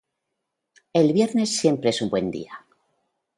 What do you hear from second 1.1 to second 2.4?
viernes siempre es un buen